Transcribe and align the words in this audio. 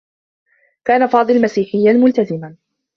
كان 0.85 1.07
فاضل 1.07 1.41
مسيحيّا 1.41 1.93
ملتزما. 1.93 2.55